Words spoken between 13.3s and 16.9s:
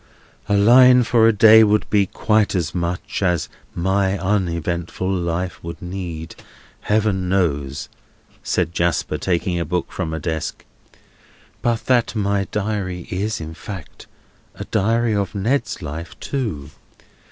in fact, a Diary of Ned's life too.